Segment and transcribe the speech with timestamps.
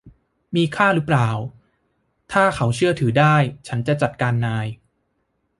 [0.55, 1.29] มีค่ารึเปล่า
[2.31, 3.35] ถ้าเขาเชื่อถือได้
[3.67, 4.65] ฉันจะจัดการนาย